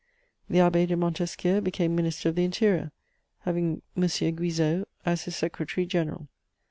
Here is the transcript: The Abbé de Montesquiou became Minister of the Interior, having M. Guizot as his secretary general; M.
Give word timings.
The 0.49 0.57
Abbé 0.57 0.87
de 0.87 0.95
Montesquiou 0.97 1.61
became 1.61 1.95
Minister 1.95 2.29
of 2.29 2.33
the 2.33 2.43
Interior, 2.43 2.91
having 3.41 3.83
M. 3.95 4.01
Guizot 4.01 4.85
as 5.05 5.25
his 5.25 5.35
secretary 5.35 5.85
general; 5.85 6.21
M. 6.21 6.27